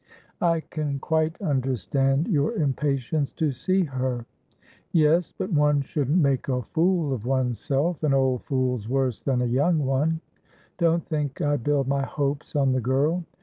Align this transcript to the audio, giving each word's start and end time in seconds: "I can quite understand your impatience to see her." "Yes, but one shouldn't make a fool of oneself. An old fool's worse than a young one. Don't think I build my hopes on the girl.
"I 0.41 0.61
can 0.61 0.97
quite 0.97 1.39
understand 1.43 2.27
your 2.27 2.53
impatience 2.55 3.29
to 3.33 3.51
see 3.51 3.83
her." 3.83 4.25
"Yes, 4.91 5.31
but 5.37 5.51
one 5.53 5.81
shouldn't 5.81 6.17
make 6.17 6.47
a 6.47 6.63
fool 6.63 7.13
of 7.13 7.27
oneself. 7.27 8.01
An 8.03 8.11
old 8.11 8.41
fool's 8.41 8.89
worse 8.89 9.21
than 9.21 9.43
a 9.43 9.45
young 9.45 9.85
one. 9.85 10.19
Don't 10.79 11.05
think 11.05 11.39
I 11.39 11.55
build 11.57 11.87
my 11.87 12.01
hopes 12.01 12.55
on 12.55 12.71
the 12.71 12.81
girl. 12.81 13.25